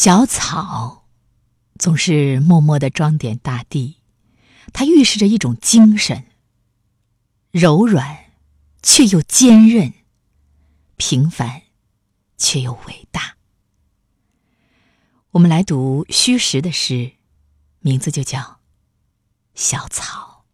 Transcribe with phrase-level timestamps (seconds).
[0.00, 1.08] 小草
[1.76, 3.96] 总是默默的装点大地，
[4.72, 6.24] 它预示着一种精神，
[7.50, 8.26] 柔软
[8.80, 9.92] 却又坚韧，
[10.96, 11.62] 平凡
[12.36, 13.38] 却又伟大。
[15.32, 17.14] 我们来读虚实的诗，
[17.80, 18.38] 名字就叫
[19.56, 20.44] 《小草》。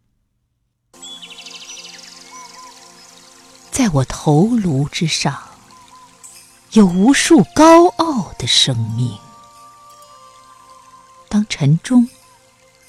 [3.71, 5.39] 在我头颅之上，
[6.73, 9.15] 有无数高傲的生命。
[11.35, 12.09] 当晨钟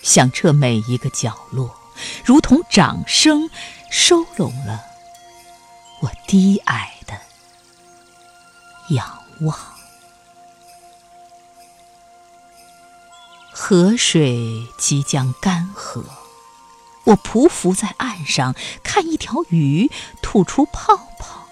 [0.03, 1.75] 响彻每一个角落，
[2.23, 3.49] 如同掌声
[3.89, 4.85] 收拢了
[6.03, 7.19] 我低矮的
[8.89, 9.57] 仰望。
[13.51, 16.03] 河水即将干涸，
[17.05, 19.89] 我匍匐在岸上，看一条鱼
[20.21, 21.47] 吐出泡泡，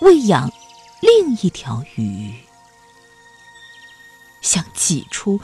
[0.00, 0.50] 喂养
[0.98, 2.34] 另一条鱼，
[4.40, 5.40] 想挤出。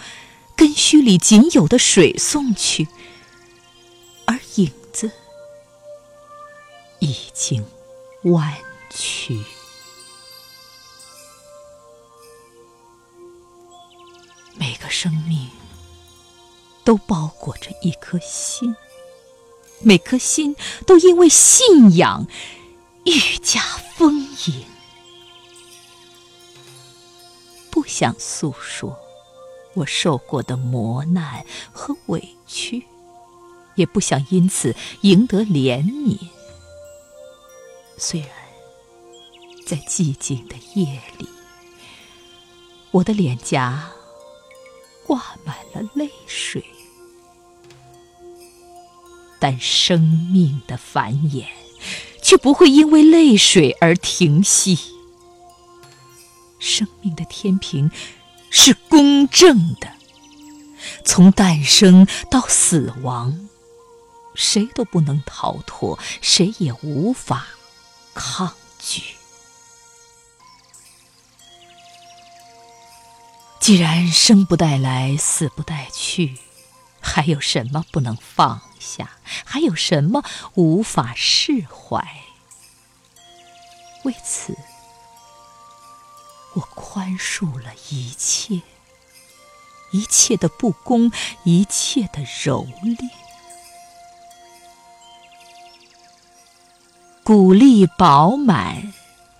[0.56, 2.88] 根须里仅有的水送去，
[4.26, 5.10] 而影子
[7.00, 7.64] 已经
[8.22, 8.56] 弯
[8.90, 9.44] 曲。
[14.56, 15.50] 每个生命
[16.84, 18.76] 都包裹着一颗心，
[19.80, 20.54] 每颗心
[20.86, 22.26] 都因为信仰
[23.04, 23.60] 愈加
[23.96, 24.64] 丰盈。
[27.70, 29.03] 不想诉说。
[29.74, 32.84] 我受过的磨难和委屈，
[33.74, 36.18] 也不想因此赢得怜悯。
[37.96, 38.28] 虽然
[39.66, 41.28] 在寂静的夜里，
[42.90, 43.90] 我的脸颊
[45.06, 46.64] 挂满了泪水，
[49.38, 51.46] 但生命的繁衍
[52.22, 54.78] 却不会因为泪水而停息。
[56.58, 57.90] 生命的天平。
[58.56, 59.88] 是公正的，
[61.04, 63.48] 从诞生到死亡，
[64.36, 67.48] 谁都不能逃脱，谁也无法
[68.14, 69.02] 抗拒。
[73.58, 76.38] 既然生不带来，死不带去，
[77.00, 79.18] 还有什么不能放下？
[79.44, 80.22] 还有什么
[80.54, 82.22] 无法释怀？
[84.04, 84.56] 为此。
[86.54, 88.62] 我宽恕了一切，
[89.92, 91.10] 一切的不公，
[91.42, 92.96] 一切的蹂躏。
[97.24, 98.92] 鼓励饱满，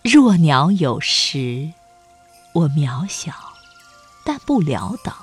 [0.03, 1.73] 弱鸟有时。
[2.55, 3.33] 我渺小，
[4.25, 5.15] 但不潦倒。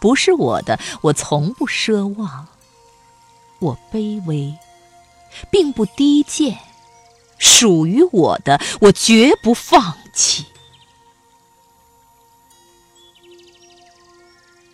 [0.00, 2.48] 不是我的，我从不奢望。
[3.60, 4.56] 我卑微，
[5.50, 6.58] 并不低贱。
[7.38, 10.46] 属于我的，我绝不放弃。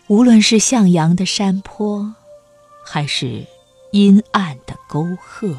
[0.08, 2.14] 无论是向阳的山坡，
[2.82, 3.46] 还是
[3.92, 5.54] 阴暗的沟壑，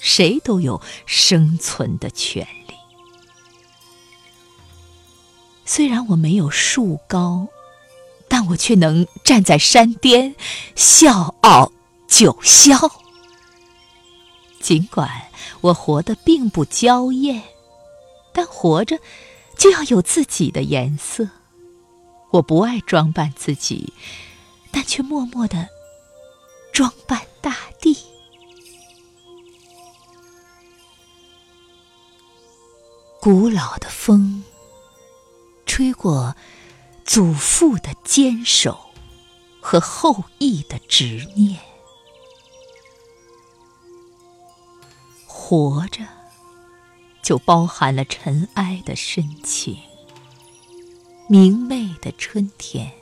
[0.00, 2.74] 谁都有生存的权利。
[5.64, 7.46] 虽然我没有树高，
[8.26, 10.34] 但我却能站在山巅，
[10.74, 11.70] 笑傲
[12.08, 12.90] 九霄。
[14.60, 15.08] 尽管
[15.60, 17.40] 我活得并不娇艳，
[18.32, 18.98] 但活着
[19.56, 21.28] 就要有自己的颜色。
[22.36, 23.94] 我不爱装扮自己，
[24.70, 25.68] 但却默默的
[26.70, 27.96] 装扮大地。
[33.20, 34.44] 古老的风，
[35.64, 36.36] 吹过
[37.04, 38.78] 祖父的坚守
[39.60, 41.58] 和后羿的执念。
[45.26, 46.06] 活着，
[47.22, 49.78] 就包含了尘埃的深情。
[51.28, 52.92] 明媚的春天，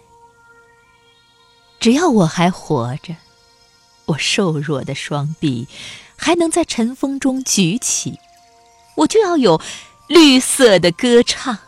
[1.78, 3.14] 只要我还活着，
[4.06, 5.68] 我瘦弱的双臂
[6.16, 8.18] 还能在晨风中举起，
[8.96, 9.60] 我就要有
[10.08, 11.58] 绿色的歌唱，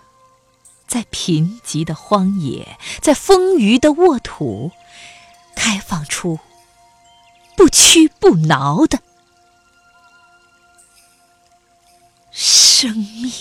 [0.87, 4.73] 在贫瘠的荒野，在丰腴的沃土，
[5.55, 6.39] 开放出
[7.55, 8.99] 不屈不挠的
[12.31, 13.33] 生命。